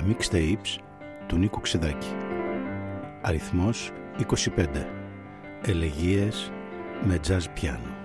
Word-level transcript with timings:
τα 0.00 0.06
mixtapes 0.06 0.78
του 1.26 1.36
Νίκου 1.36 1.60
Ξεδάκη. 1.60 2.08
Αριθμός 3.22 3.92
25. 4.56 4.86
Ελεγίες 5.62 6.52
με 7.04 7.20
jazz 7.28 7.42
piano. 7.60 7.99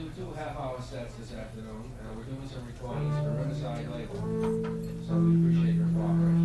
do 0.00 0.10
two 0.16 0.32
half-hour 0.32 0.80
sets 0.80 1.14
this 1.16 1.34
afternoon, 1.34 1.92
and 2.00 2.16
we're 2.16 2.24
doing 2.24 2.48
some 2.48 2.66
recordings 2.66 3.14
for 3.20 3.32
Riverside 3.36 3.86
label. 3.88 4.16
so 5.06 5.14
we 5.14 5.36
appreciate 5.36 5.76
your 5.76 5.88
cooperation. 5.92 6.39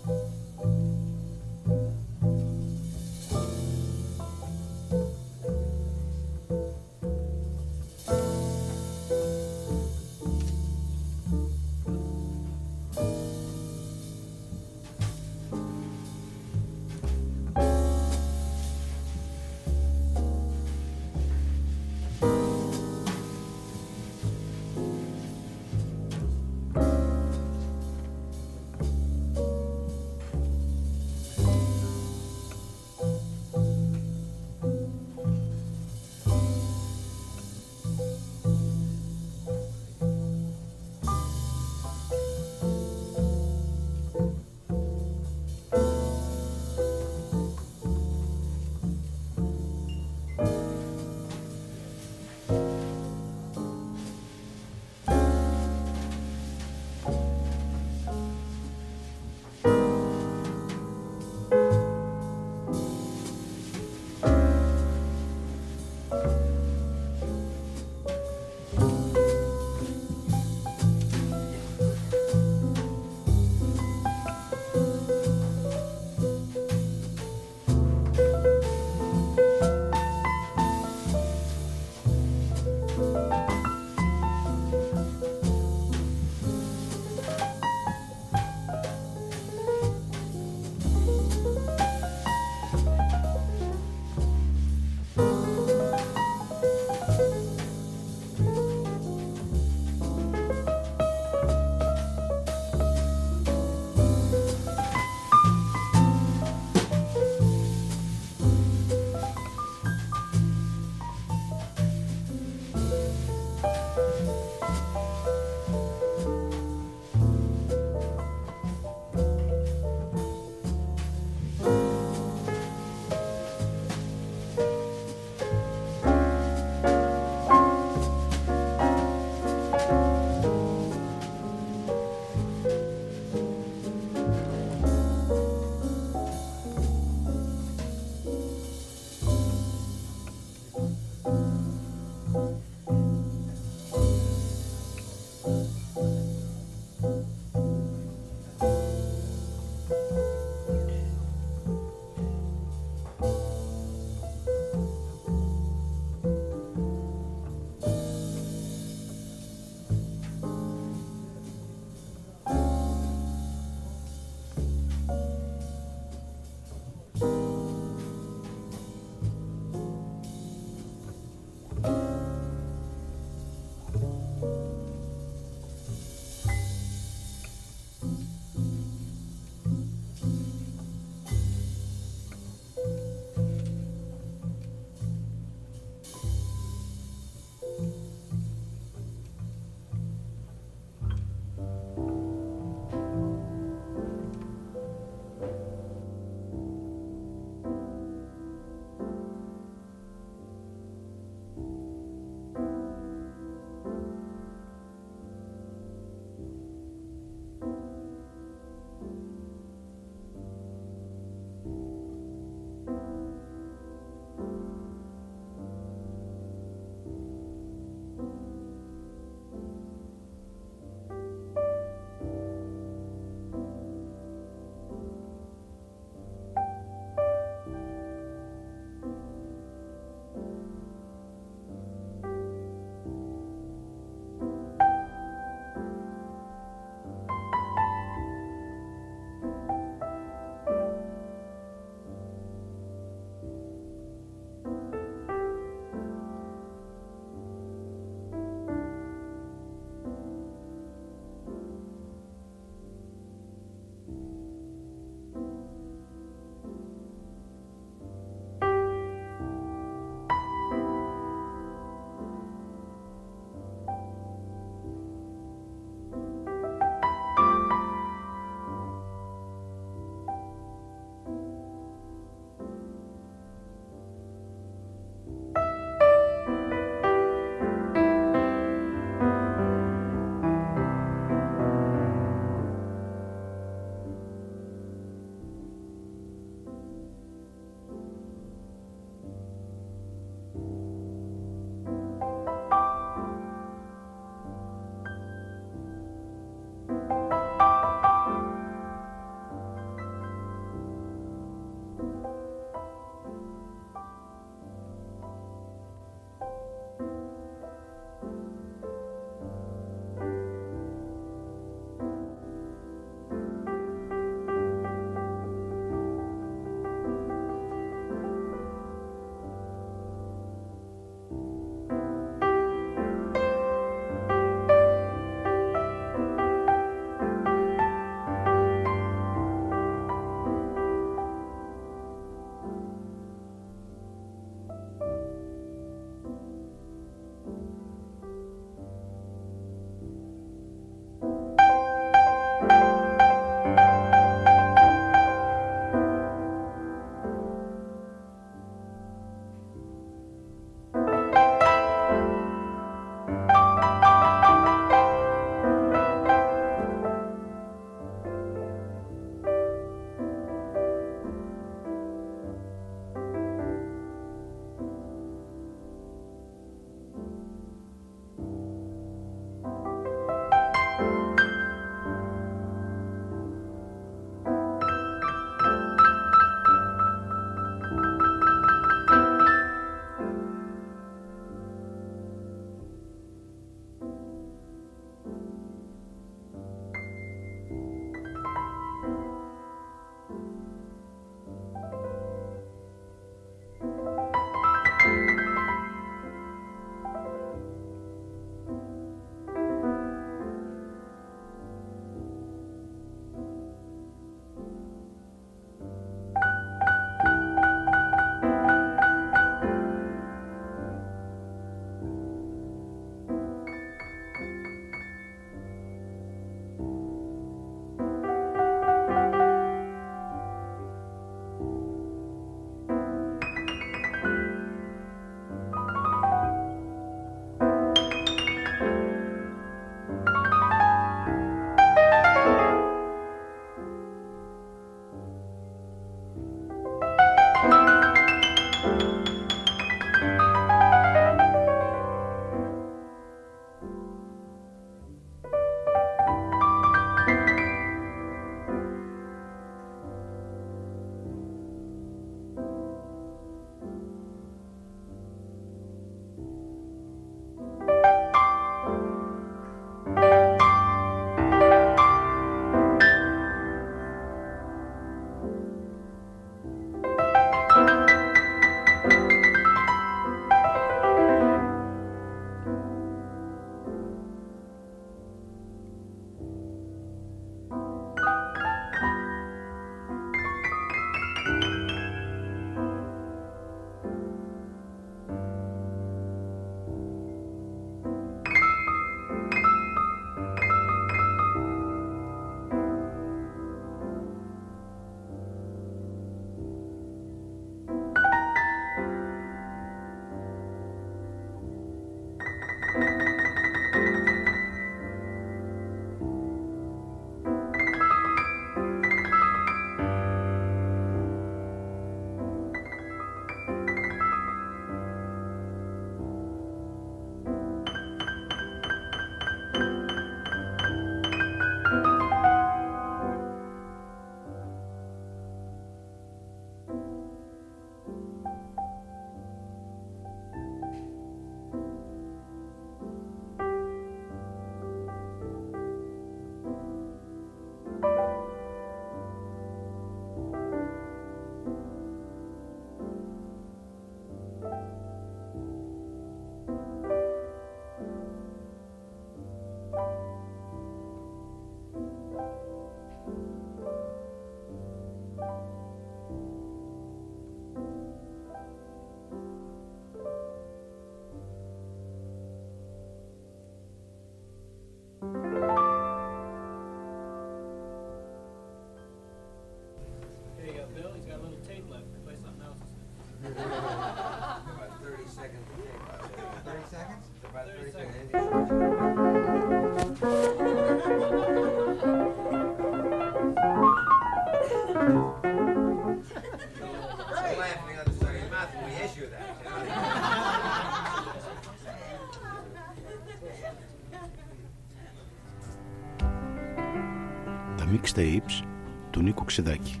Του 599.44 599.50
Νίκου 599.60 599.62
Ξεδάκη 599.62 600.00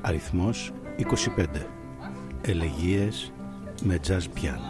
Αριθμός 0.00 0.72
25 1.36 1.46
Ελεγίες 2.42 3.32
με 3.82 3.98
jazz 4.06 4.22
piano 4.22 4.69